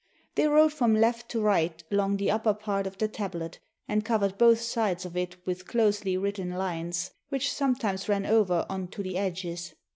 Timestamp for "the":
2.17-2.31, 2.97-3.07, 9.03-9.19